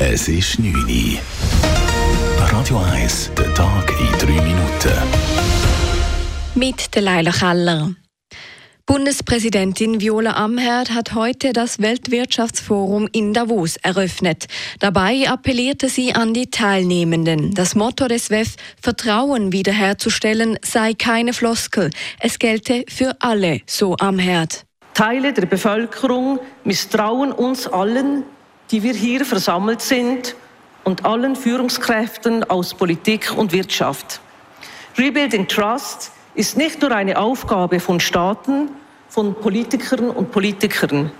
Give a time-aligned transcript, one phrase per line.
[0.00, 1.20] Es ist 9 Uhr.
[2.50, 4.92] Radio 1, der Tag in 3 Minuten.
[6.56, 7.94] Mit der Leila Keller.
[8.86, 14.46] Bundespräsidentin Viola Amherd hat heute das Weltwirtschaftsforum in Davos eröffnet.
[14.80, 17.54] Dabei appellierte sie an die Teilnehmenden.
[17.54, 21.90] Das Motto des WEF Vertrauen wiederherzustellen sei keine Floskel.
[22.18, 24.66] Es gelte für alle, so Amherd.
[24.92, 28.24] Teile der Bevölkerung misstrauen uns allen,
[28.74, 30.34] die wir hier versammelt sind,
[30.82, 34.20] und allen Führungskräften aus Politik und Wirtschaft.
[34.98, 38.68] Rebuilding Trust ist nicht nur eine Aufgabe von Staaten,
[39.08, 41.12] von Politikern und Politikern.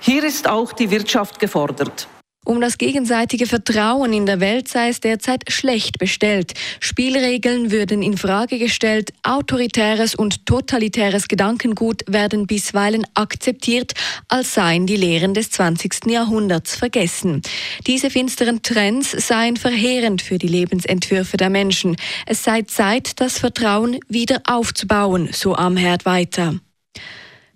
[0.00, 2.08] Hier ist auch die Wirtschaft gefordert.
[2.44, 6.54] Um das gegenseitige Vertrauen in der Welt sei es derzeit schlecht bestellt.
[6.80, 13.92] Spielregeln würden in Frage gestellt, autoritäres und totalitäres Gedankengut werden bisweilen akzeptiert,
[14.26, 16.06] als seien die Lehren des 20.
[16.06, 17.42] Jahrhunderts vergessen.
[17.86, 21.96] Diese finsteren Trends seien verheerend für die Lebensentwürfe der Menschen.
[22.26, 26.56] Es sei Zeit, das Vertrauen wieder aufzubauen, so Amherd weiter.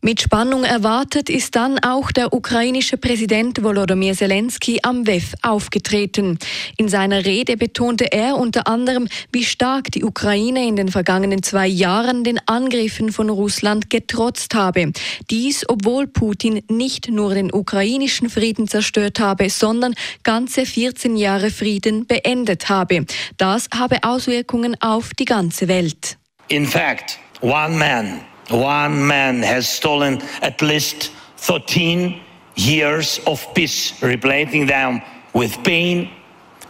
[0.07, 6.39] Mit Spannung erwartet ist dann auch der ukrainische Präsident Volodymyr Zelensky am WEF aufgetreten.
[6.77, 11.67] In seiner Rede betonte er unter anderem, wie stark die Ukraine in den vergangenen zwei
[11.67, 14.93] Jahren den Angriffen von Russland getrotzt habe.
[15.29, 22.07] Dies, obwohl Putin nicht nur den ukrainischen Frieden zerstört habe, sondern ganze 14 Jahre Frieden
[22.07, 23.07] beendet habe.
[23.39, 26.17] Das habe Auswirkungen auf die ganze Welt.
[26.47, 32.21] In fact, one man One man has stolen at least 13
[32.57, 35.03] years of peace, replacing them
[35.35, 36.11] with pain,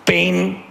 [0.06, 0.62] pain,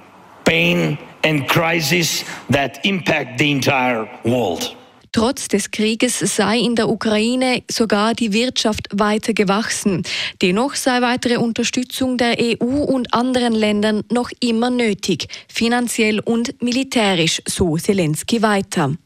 [0.44, 4.76] pain, and crises that impact the entire world.
[5.12, 10.04] Trotz des Krieges sei in der Ukraine sogar die Wirtschaft weiter gewachsen.
[10.42, 17.42] Dennoch sei weitere Unterstützung der EU und anderen Ländern noch immer nötig, finanziell und militärisch,
[17.48, 18.98] so Zelensky weiter.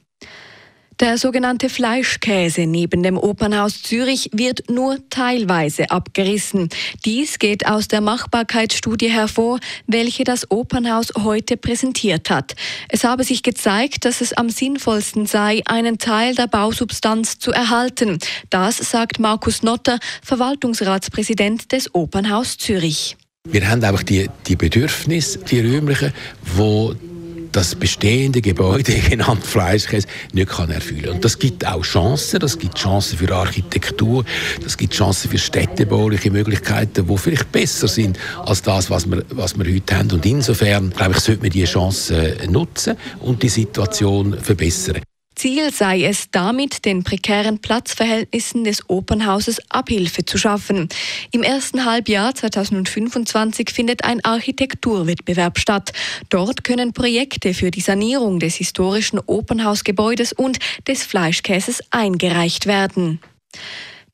[0.99, 6.67] Der sogenannte Fleischkäse neben dem Opernhaus Zürich wird nur teilweise abgerissen.
[7.05, 12.53] Dies geht aus der Machbarkeitsstudie hervor, welche das Opernhaus heute präsentiert hat.
[12.89, 18.19] Es habe sich gezeigt, dass es am sinnvollsten sei, einen Teil der Bausubstanz zu erhalten.
[18.49, 23.15] Das sagt Markus Notter, Verwaltungsratspräsident des Opernhaus Zürich.
[23.47, 26.11] Wir haben einfach die, die Bedürfnisse, die räumlichen,
[26.57, 26.93] wo
[27.51, 32.77] das bestehende Gebäude, genannt Fleischkäse, nicht kann erfüllen Und das gibt auch Chancen, das gibt
[32.77, 34.23] Chancen für Architektur,
[34.63, 39.57] das gibt Chancen für städtebauliche Möglichkeiten, die vielleicht besser sind als das, was wir, was
[39.57, 40.11] wir heute haben.
[40.11, 45.01] Und insofern, glaube ich, sollte man diese Chancen nutzen und die Situation verbessern.
[45.39, 50.89] Ziel sei es damit, den prekären Platzverhältnissen des Opernhauses Abhilfe zu schaffen.
[51.31, 55.93] Im ersten Halbjahr 2025 findet ein Architekturwettbewerb statt.
[56.27, 63.21] Dort können Projekte für die Sanierung des historischen Opernhausgebäudes und des Fleischkäses eingereicht werden.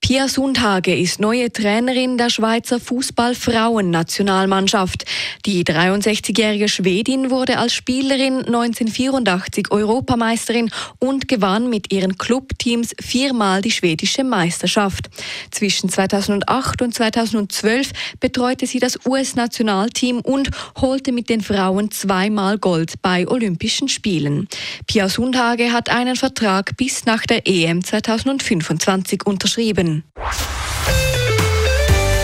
[0.02, 5.06] Pia Sundhage ist neue Trainerin der Schweizer Fußball-Frauen-Nationalmannschaft.
[5.46, 10.70] Die 63-jährige Schwedin wurde als Spielerin 1984 Europameisterin
[11.00, 15.10] und gewann mit ihren Clubteams viermal die schwedische Meisterschaft.
[15.52, 22.94] Zwischen 2008 und 2012 betreute sie das US-Nationalteam und holte mit den Frauen zweimal Gold
[23.02, 24.48] bei Olympischen Spielen.
[24.88, 29.85] Pia Sundhage hat einen Vertrag bis nach der EM 2025 unterschrieben.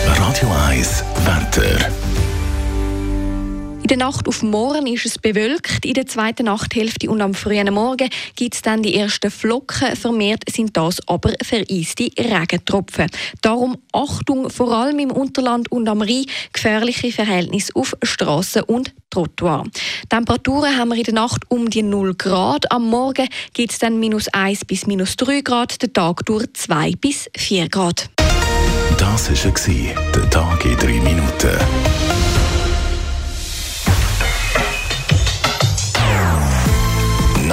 [0.06, 2.01] Radio 1 Wetter.
[3.82, 7.74] In der Nacht auf morgen ist es bewölkt, in der zweiten Nachthälfte und am frühen
[7.74, 9.96] Morgen gibt es dann die ersten Flocken.
[9.96, 13.08] Vermehrt sind das aber vereiste Regentropfen.
[13.42, 19.64] Darum Achtung, vor allem im Unterland und am Rhein, gefährliche Verhältnisse auf Straßen und Trottoir.
[20.08, 22.70] Temperaturen haben wir in der Nacht um die 0 Grad.
[22.70, 26.92] Am Morgen gibt es dann minus 1 bis minus 3 Grad, der Tag durch 2
[27.00, 28.08] bis 4 Grad.
[28.96, 32.11] Das war der Tag in 3 Minuten.